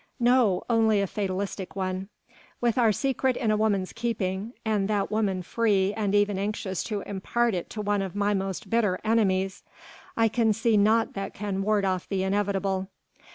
[0.19, 0.63] "No!
[0.67, 2.09] only a fatalistic one.
[2.59, 4.53] With our secret in a woman's keeping...
[4.65, 8.67] and that woman free and even anxious to impart it to one of my most
[8.67, 9.61] bitter enemies...
[10.17, 12.87] I can see nought that can ward off the inevitable."